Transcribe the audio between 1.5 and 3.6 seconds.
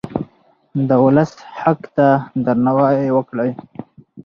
حق ته درناوی وکړئ.